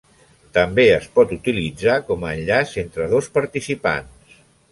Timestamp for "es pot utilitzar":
0.93-1.99